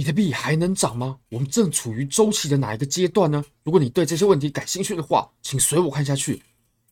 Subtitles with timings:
[0.00, 1.18] 比特币还能涨吗？
[1.28, 3.44] 我们正处于周期的哪一个阶段呢？
[3.64, 6.42] 如果你对这些问题感兴趣的话，请随我看下去。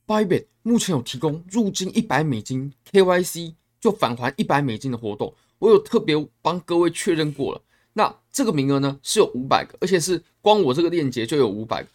[0.06, 7.62] Bybit 目前有提供入金一百美金 KYC 就返还一百美金的活动，我有特别帮各位确认过了。
[7.94, 11.88] 那这个名额呢是有五百个，而且是光我这个链接就有五百个，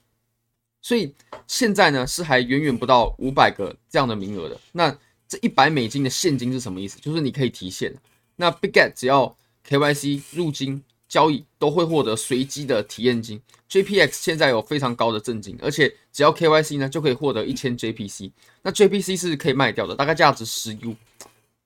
[0.82, 1.14] 所以
[1.46, 4.60] 现在呢是还远远不到五百个这样的名额的。
[4.72, 6.98] 那这一百美金的现金是什么意思？
[7.00, 7.94] 就是你可以提现。
[8.36, 9.38] 那 Bigget 只要
[9.70, 10.82] KYC 入金。
[11.14, 18.32] 交易都会获得随机的体验金，JPX 现在有非常高的赠金，而且只要 KYC 呢就可以获得一千 JPC，
[18.64, 20.96] 那 JPC 是可以卖掉的，大概价值十 U，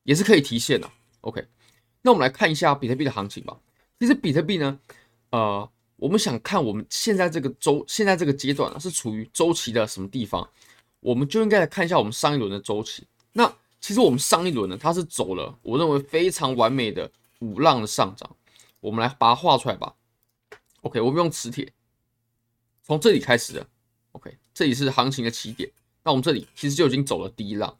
[0.03, 0.91] 也是可以提现的。
[1.21, 1.41] OK，
[2.01, 3.57] 那我们来看一下比特币的行情吧。
[3.97, 4.77] 其实比特币呢，
[5.29, 10.45] 呃，我们想看我们现在这个周，现在这个阶段呢是处于周期的什么地方，
[10.99, 13.07] 我们就应该来看一下我们上一轮的周期。
[13.31, 18.29] 那其实我们上一轮呢，它是走了我认为非常完美的五浪的上涨。
[18.87, 19.93] 我们来把它画出来吧。
[20.81, 21.73] OK，我们用磁铁
[22.81, 23.67] 从这里开始的。
[24.13, 25.69] OK，这里是行情的起点。
[26.03, 27.77] 那我们这里其实就已经走了第一浪。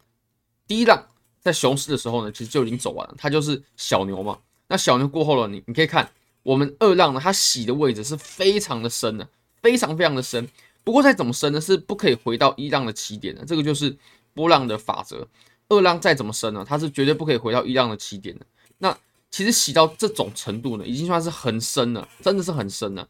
[0.67, 1.07] 第一浪
[1.39, 4.37] 在熊市的时候呢，其实就已经走完了，它就是小牛嘛。
[4.67, 6.11] 那小牛过后了，你你可以看
[6.43, 9.29] 我们二浪呢，它洗的位置是非常的深的，
[9.61, 10.47] 非常非常的深。
[10.83, 13.45] 不过再怎么深呢，是不可以回到一浪的起点的。
[13.45, 13.97] 这个就是
[14.33, 15.27] 波浪的法则。
[15.69, 18.45] 二浪再怎么深呢，它是绝对不可以回到一浪的起点的。
[18.77, 18.97] 那
[19.29, 23.07] 其实洗到这种程度呢，已经算是很深了，真的是很深了。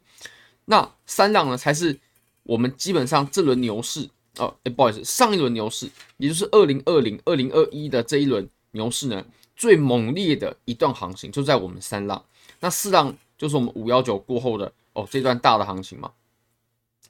[0.66, 1.98] 那三浪呢，才是
[2.44, 9.24] 我们基本上这轮牛市哦，哎，不好意思，上一轮牛市，也就是二零二零、二零二一的这一轮牛市呢，
[9.56, 12.22] 最猛烈的一段行情就在我们三浪。
[12.60, 16.12] 那四浪就是我们五幺九过后的哦这段大的行情嘛。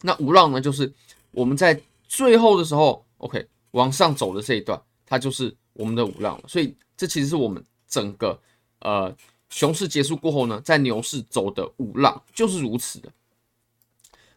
[0.04, 0.94] 那五浪呢，就是
[1.32, 6.40] 我们在最后的时候，OK 往上走的这一段，它就是我们的五浪。
[6.48, 8.40] 所以这其实是我们整个。
[8.80, 9.16] 呃，
[9.50, 13.12] 熊市结束过后呢，在牛市走的五浪就是如此的。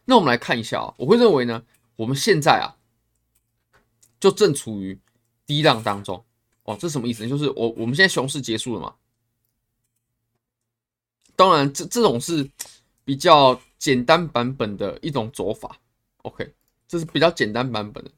[0.05, 1.63] 那我们来看一下啊，我会认为呢，
[1.95, 2.73] 我们现在啊，
[4.19, 4.99] 就正处于
[5.45, 6.25] 低浪当中
[6.63, 6.75] 哦。
[6.79, 7.29] 这什么意思呢？
[7.29, 8.95] 就是我我们现在熊市结束了嘛。
[11.35, 12.49] 当然，这这种是
[13.05, 15.77] 比较简单版本的一种走法。
[16.23, 16.51] OK，
[16.87, 18.11] 这是比较简单版本的，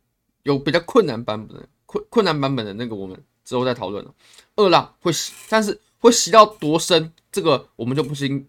[0.43, 4.15] 有比较困难版本的困困难版本的那个，我们之后再讨论了。
[4.55, 5.11] 二浪会，
[5.49, 5.79] 但是。
[6.03, 7.13] 会洗到多深？
[7.31, 8.45] 这个我们就不清。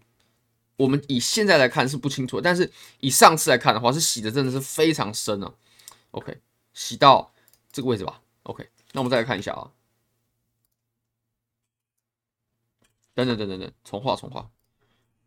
[0.75, 5.55] 我们以现在来看是不清楚，但是以上次来看的话，是洗的真的是非常深了。
[6.11, 6.41] OK，
[6.73, 7.33] 洗到
[7.71, 8.21] 这个位置吧。
[8.43, 9.71] OK，那我们再来看一下啊。
[13.13, 14.51] 等等等等等，重画重画。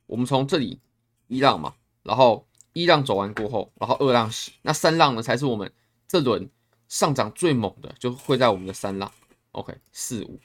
[0.05, 0.83] 我们从这里
[1.29, 5.73] 一浪嘛，然后一浪走完过后，然后二浪洗，那三浪呢才是我们
[6.07, 6.51] 这轮
[6.89, 9.11] 上涨最猛的，就会在我们的三浪。
[9.53, 10.39] OK，四五。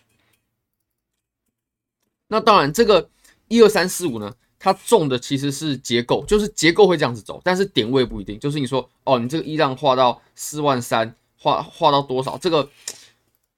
[2.34, 3.08] 那当然，这个
[3.48, 8.40] 一二三四五呢，它重的其实是结构，就是结构会这样子走，但是点位不一定。
[8.40, 12.68] 就是你说，哦，你这个一浪画到四万三，画画到多少，这个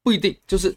[0.04, 0.36] 不一定。
[0.46, 0.76] 就是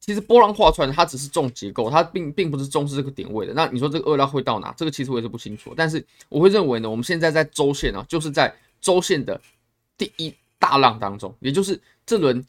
[0.00, 3.54] 其实波浪画出来，它只是重结构，它并并不是重视这个点位的。
[3.54, 4.70] 那你说这个二浪会到哪？
[4.76, 5.72] 这个其实我也是不清楚。
[5.74, 9.40] 但是我会认为呢，我们现在在周线啊，就是在周线的
[9.96, 12.46] 第一大浪当中，也就是这轮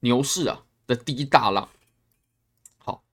[0.00, 1.68] 牛市啊的第一大浪。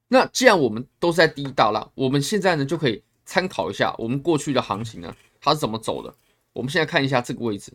[0.09, 6.13] 那既然我们都是在第一大浪，我们现在呢就可以参考一下我们过去的行情呢，它是怎么走的。
[6.53, 7.73] 我们现在看一下这个位置，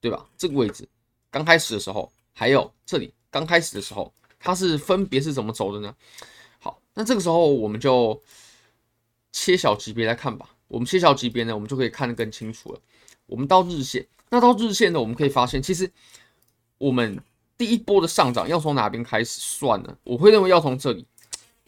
[0.00, 0.26] 对吧？
[0.36, 0.88] 这个位置
[1.30, 5.94] 刚开始的时候，还有这里刚开始的时候，它是分别是怎么走的呢？
[6.58, 8.18] 好，那这个时候我们就
[9.30, 10.48] 切小级别来看吧。
[10.68, 12.80] 我们切小级别呢，我们就可以看得更清楚了。
[13.26, 15.90] 我们到日线，那到日线呢，我们可以发现，其实
[16.78, 17.22] 我们
[17.58, 19.96] 第一波的上涨要从哪边开始算呢？
[20.02, 21.06] 我会认为要从这里。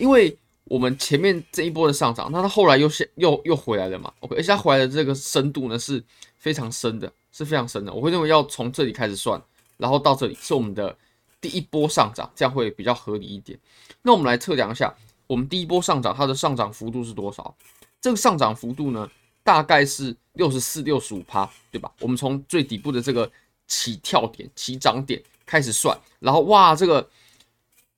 [0.00, 0.34] 因为
[0.64, 6.02] 我们前面这一波的上涨，那它后来又现又又回来了嘛？OK，而且它回来的这个深度呢是
[6.38, 7.92] 非常深的，是非常深的。
[7.92, 9.40] 我会认为要从这里开始算，
[9.76, 10.96] 然后到这里是我们的
[11.40, 13.58] 第一波上涨，这样会比较合理一点。
[14.00, 14.94] 那我们来测量一下，
[15.26, 17.54] 我们第一波上涨它的上涨幅度是多少？
[18.00, 19.10] 这个上涨幅度呢，
[19.42, 21.92] 大概是六十四、六十五趴，对吧？
[22.00, 23.30] 我们从最底部的这个
[23.66, 27.06] 起跳点、起涨点开始算，然后哇，这个。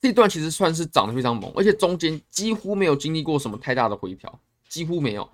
[0.03, 5.29] 这段其实算是涨得非常猛，而且中间几乎没有经历过什么太大的回调，几乎没有。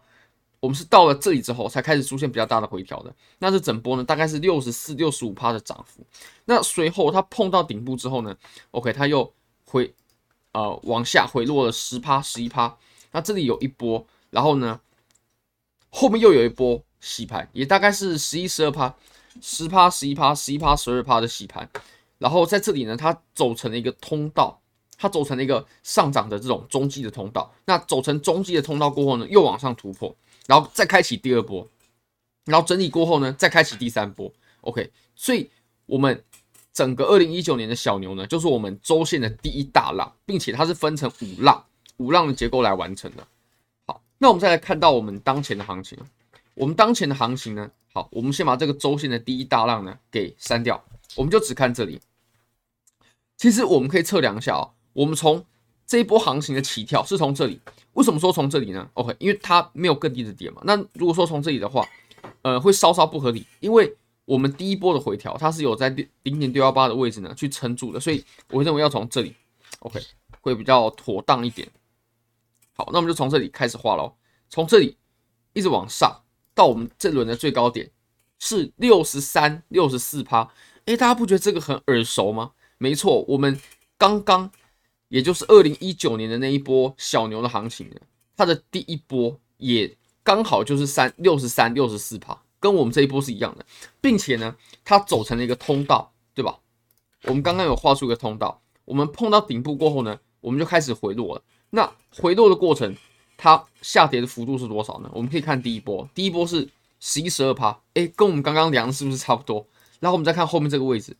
[0.59, 3.11] 我们是到了这里之后才开始出现比较大的回调的。
[3.39, 6.05] 那这整波呢，大概是六十四、六十五趴的涨幅。
[6.45, 8.37] 那随后它碰到顶部之后呢
[8.69, 9.33] ，OK，它又
[9.65, 9.91] 回
[10.51, 12.77] 呃往下回落了十趴、十一趴。
[13.11, 14.79] 那这里有一波，然后呢
[15.89, 18.93] 后面又有一波洗盘，也大概是十一、十二趴、
[19.41, 21.67] 十趴、十一趴、十一趴、十二趴的洗盘。
[22.19, 24.58] 然后在这里呢，它走成了一个通道
[25.01, 27.49] 它走成了一个上涨的这种中继的通道。
[27.65, 30.13] 那走成中继的通道过后呢，又往上突破，
[30.45, 31.65] 然后再开启第二波，
[32.43, 34.29] 然后整理过后呢，再开启第三波。
[34.61, 35.49] OK，所以
[35.85, 36.21] 我们
[36.73, 41.65] 整个二零一九年的小牛呢，就是我们周线的第一大浪，并且它是分成五浪，
[41.95, 43.25] 五浪的结构来完成的。
[43.87, 45.97] 好，那我们再来看到我们当前的行情。
[46.55, 50.83] 我们当前的行情呢，好，我们先把这个周线的第一大浪呢给删掉，
[51.15, 52.01] 我们就只看这里。
[53.37, 55.41] 其实我们可以测量一下哦，我们从
[55.87, 57.57] 这一波行情的起跳是从这里，
[57.93, 60.61] 为什么说从这里呢？OK，因为它没有更低的点嘛。
[60.65, 61.87] 那如果说从这里的话，
[62.41, 65.87] 呃，会稍稍不合理，因为我们第一波的回调它是有在
[66.23, 69.33] 零点六幺八的位置呢去撑住的，所以我认为要从这里
[69.79, 70.01] ，OK，
[70.41, 71.65] 会比较妥当一点。
[72.73, 74.13] 好，那我们就从这里开始画喽，
[74.49, 74.97] 从这里
[75.53, 76.23] 一直往上
[76.53, 77.89] 到我们这轮的最高点
[78.37, 80.51] 是六十三、六十四趴。
[80.87, 82.51] 诶，大家不觉得这个很耳熟吗？
[82.77, 83.57] 没错，我们
[83.97, 84.51] 刚刚
[85.09, 87.89] 也就是二零一九年的那一波小牛的行情，
[88.37, 93.65] 它的第一波也刚好就是三六十三六十四趴，跟我们这一波是一样的，
[93.99, 96.59] 并且呢，它走成了一个通道，对吧？
[97.23, 101.41] 我们刚刚有画出一个通道，我们碰到顶部过后呢，我们就开始回落了。
[101.71, 102.95] 那回落的过程，
[103.35, 105.09] 它下跌的幅度是多少呢？
[105.13, 106.69] 我们可以看第一波，第一波是
[106.99, 109.65] 十一十二趴，诶，跟我们刚刚量的是不是差不多？
[109.99, 111.17] 然后我们再看后面这个位置，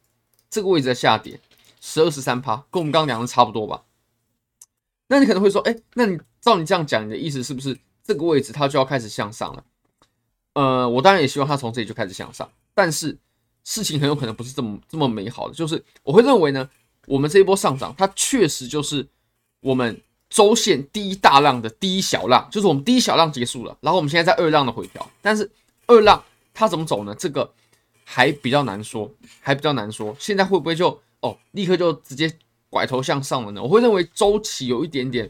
[0.50, 1.40] 这个位置的下跌。
[1.80, 3.84] 十二十三趴，跟我们刚刚量的差不多吧？
[5.08, 9.64] 那你可能会说，哎，那你照你这样讲，你的意思是不是这个位置它就要开始向上了？
[10.54, 13.18] 呃，我当然也希望它从这里就开始向上，但是
[13.64, 15.54] 事情很有可能不是这么这么美好的。
[15.56, 16.70] 就是我会认为呢，
[17.08, 19.08] 我们这一波上涨，它确实就是
[19.62, 20.00] 我们
[20.30, 25.50] 周线第一大浪的第一小浪，就是我们第一小浪结束了，然后我们现在在二浪的回调，但是
[25.88, 26.24] 二浪
[26.54, 27.16] 它怎么走呢？
[27.16, 27.52] 这个
[28.04, 31.02] 还比较难说，还比较难说，现在会不会就？
[31.22, 32.32] 哦，立刻就直接
[32.70, 33.62] 拐头向上了呢？
[33.62, 35.30] 我会认为周期有一点点，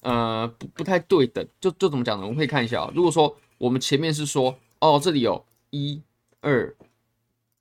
[0.00, 1.46] 呃，不不太对等。
[1.60, 2.24] 就就怎么讲呢？
[2.24, 2.92] 我们可以看一下啊。
[2.94, 6.02] 如果说我们前面是说，哦，这里有一
[6.40, 6.74] 二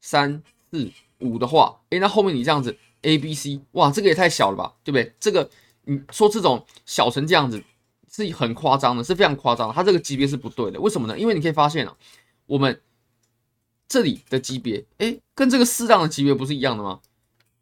[0.01, 5.13] 三四五的话，诶，那后面你这样子 A B C，哇，这个也太小了吧，对不对？
[5.19, 5.49] 这个
[5.83, 7.63] 你说这种小成这样子
[8.11, 9.73] 是很夸张的，是非常夸张的。
[9.73, 11.17] 它这个级别是不对的，为什么呢？
[11.17, 11.95] 因为你可以发现啊，
[12.45, 12.81] 我们
[13.87, 16.99] 这里的级别，诶，跟这个适当的级别不是一样的吗？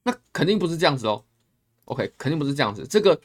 [0.04, 1.24] 那肯定不是这样子哦
[1.86, 2.88] ，OK，肯定不是这样子。
[2.88, 3.20] 这个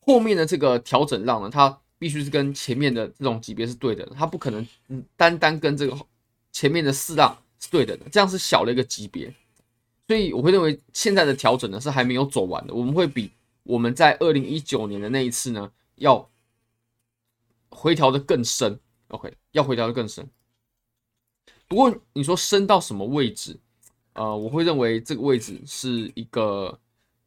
[0.00, 5.96] 后面的这个调整浪呢，它必须是跟前面的这种级别是对的，它不可能嗯单单跟这个
[6.50, 9.32] 前面的四浪是对的，这样是小了一个级别。
[10.08, 13.30] 所以我会认为现在的调整呢是还没有走完的，我们会比
[13.62, 16.28] 我们在二零一九年的那一次呢要
[17.68, 20.28] 回调的更深，OK，要回调的更深。
[21.68, 23.60] 不过你说深到什么位置？
[24.18, 26.76] 呃，我会认为这个位置是一个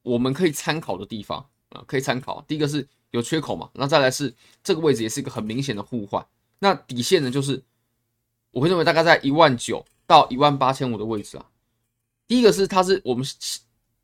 [0.01, 1.39] 我们可以参考的地方
[1.69, 2.43] 啊、可以参考。
[2.49, 6.25] 第一个是有缺口嘛，那再来是这个位置也是一个很明显的互换。
[6.59, 7.63] 那底线呢，就是
[8.51, 11.45] 我会认为大概在一万九到一万八千五的位置啊。
[12.27, 13.25] 第一个是它是我们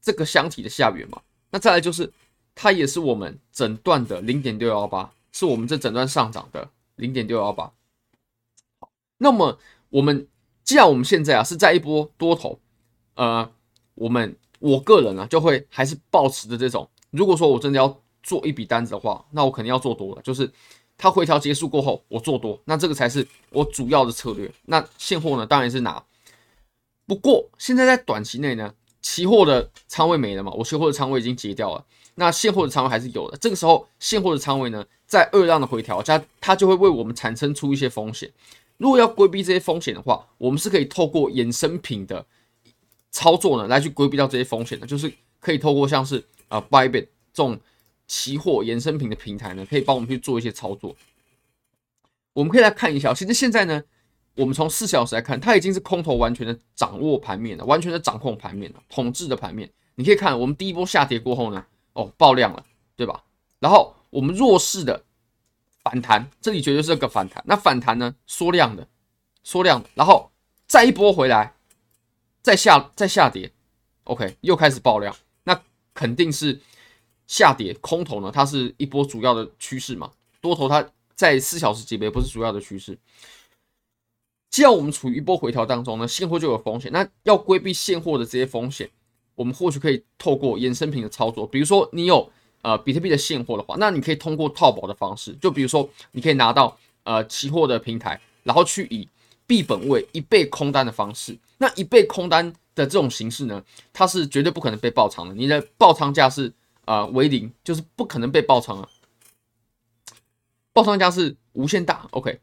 [0.01, 2.09] 这个箱体的下缘嘛，那再来就是
[2.55, 7.69] 它也是我们整段的零点六幺八，是我们这整段上涨的零点六幺八。
[8.79, 9.59] 好，那么
[9.89, 10.25] 我们
[10.63, 12.57] 既然我们现在啊是在一波多头。
[13.17, 13.49] 呃，
[13.95, 20.49] 我们我个人呢、啊，就会还是保持着这种，如果说我真的要做一笔单子的话，那我肯定要做多了，就是
[20.97, 24.51] 它回调结束过后，我做多，那这个才是我主要的策略。
[24.65, 26.01] 那现货呢，当然是拿。
[27.07, 28.71] 不过现在在短期内呢，
[29.01, 31.83] 期货的仓位没了嘛，我期货的仓位已经结掉了，
[32.15, 33.37] 那现货的仓位还是有的。
[33.37, 38.31] 这个时候现货的仓位呢，在二浪的回调，它它就会为我们产生出一些风险。
[38.77, 42.23] 如果要规避这些风险的话，我们是可以透过衍生品的。
[43.11, 47.59] 操作呢，来去规避掉这些风险的，就是可以透过像是啊 Bybit 这种
[48.07, 50.95] 期货衍生品的平台呢，可以帮我们去做一些操作。
[52.33, 53.83] 我们可以来看一下，其实现在呢，
[54.35, 59.67] 我们从四小时来看，它已经是空头完全的掌握盘面了，完全的掌控盘面了，统治的盘面。
[59.95, 62.63] 你可以看，我们第一波下跌过后呢，哦，爆量了，
[62.95, 63.23] 对吧？
[63.59, 65.03] 然后我们弱势的
[65.83, 67.43] 反弹，这里绝对是个反弹。
[67.47, 68.87] 那反弹呢，缩量的，
[69.43, 70.31] 缩量的，然后
[70.67, 71.56] 再一波回来。
[72.47, 73.51] 再下再下跌
[74.05, 75.13] ，OK，又开始爆量，
[75.43, 75.61] 那
[75.93, 76.57] 肯定是
[77.27, 77.73] 下跌。
[77.81, 80.09] 空头呢，它是一波主要的趋势嘛。
[80.39, 82.97] 多头它在四小时级别不是主要的趋势。
[84.49, 86.89] 既然我们处于一波回调当中呢，现货就有风险。
[86.93, 88.89] 那要规避现货的这些风险，
[89.35, 91.45] 我们或许可以透过衍生品的操作。
[91.45, 99.05] 比如说你有呃比特币的现货的话，那你可以通过套保的方式，就比如说你可以拿到呃期货的平台，然后去以。
[99.47, 103.63] 币本位一倍空单的方式，那一倍空单的这种形式呢，
[103.93, 105.33] 它是绝对不可能被爆仓的。
[105.33, 106.53] 你的爆仓价是
[106.85, 108.89] 呃为零，就是不可能被爆仓啊。
[110.73, 112.39] 爆仓价是无限大，OK。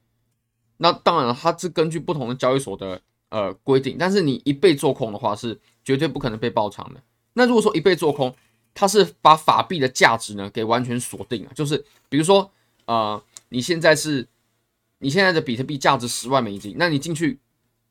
[0.78, 7.00] 那当然了，它是根据不同的交易所的呃规定，但是你一倍做空的话是绝对不可能被爆仓的。
[7.34, 8.34] 那如果说一倍做空，
[8.74, 12.50] 它是把法币的价值呢给完全锁定了，就是比如说
[12.86, 14.26] 呃你现在是
[15.04, 17.38] 你现在的比特币价值十万美金，那你进去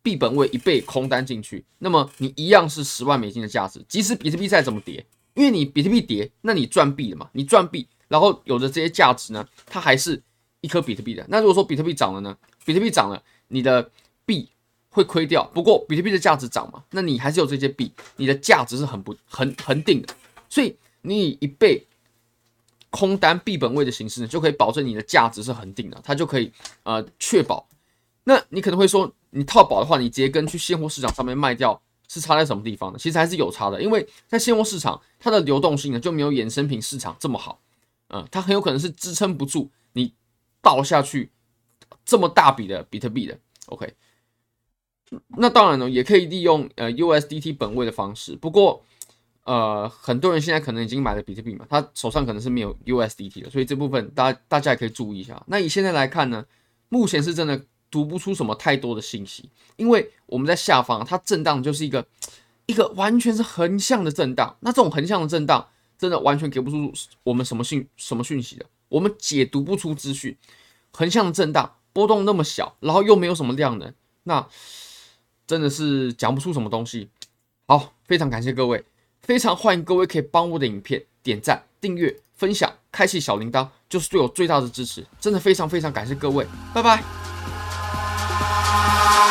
[0.02, 5.06] 币本位一倍空单进去，那么你一样是十万美金的价值，即使比特币再怎么跌，
[5.36, 10.20] 因为你比特币跌，那你赚币了嘛，你赚币，然后有的这些价值呢，它还是
[10.62, 11.24] 一颗比特币的。
[11.30, 12.36] 那如果说比特币涨了呢？
[12.66, 13.92] 比特币涨了，你的
[14.26, 14.50] 币
[14.90, 15.48] 会亏掉。
[15.54, 20.08] 不过比特币的价值涨嘛，那你还是有这些币，你的价值是很不很恒定的。
[20.50, 21.86] 所以你以一倍
[22.94, 27.68] 空单币本位的形式呢，就可以保证你的价值是恒定的，它就可以呃确保。
[28.24, 33.00] 那你可能会说，你套保的话，你直接跟去现货市场上面卖掉是差在什么地方呢？
[33.00, 37.60] 其实还是有差的，因为在现货市场它的流动性呢就没有衍生品市场这么好，
[38.10, 40.14] 嗯、它很有可能是支撑不住你
[40.62, 41.32] 倒下去。
[42.06, 43.94] 这么大笔的比特币的，OK，
[45.38, 48.36] 那当然呢，也可以利用呃 USDT 本位的方式。
[48.36, 48.84] 不过，
[49.44, 55.42] 呃，很多人现在可能已经买了比特币嘛，他手上可能是没有 USDT 的，所以这部分大大家也可以注意一下。
[55.48, 56.46] 那以现在来看呢，
[56.90, 62.06] 目前是真的读不出什么太多的信息，因为我们在下方它震荡就是一个
[62.66, 64.56] 一个完全是横向的震荡。
[64.62, 70.38] 那这种横向的震荡真的完全给不出我们什么讯什么讯息的，我们解读不出资讯，
[70.92, 71.76] 横向的震荡。
[71.94, 74.48] 波动那么小，然后又没有什么量能，那
[75.46, 77.08] 真的是讲不出什么东西。
[77.68, 78.84] 好，非常感谢各位，
[79.26, 85.06] 非常欢迎各位可以帮我的影片点赞、订阅、分享、开启小铃铛，就是对我最大的支持。
[85.18, 87.02] 真的非常非常感谢各位，拜拜。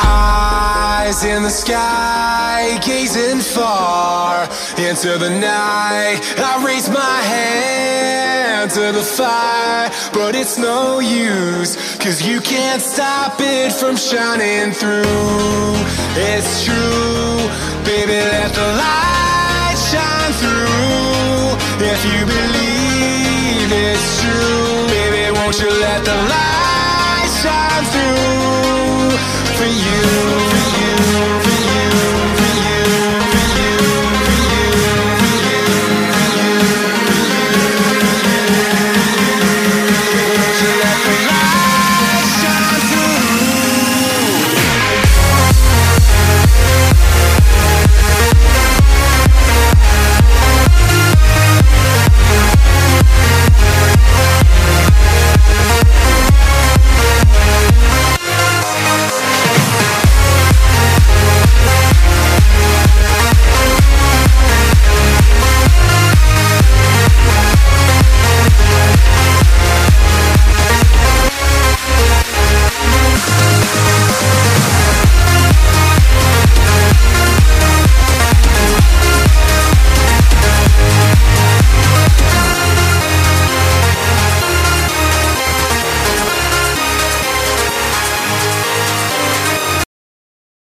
[0.03, 6.23] Eyes in the sky, gazing far into the night.
[6.39, 13.39] I raise my hand to the fire, but it's no use, cause you can't stop
[13.41, 15.05] it from shining through.
[16.17, 17.51] It's true,
[17.85, 19.02] baby, let the light.
[21.85, 24.87] If you believe it's true.
[24.87, 29.19] Baby, won't you let the light shine through
[29.59, 30.52] For you?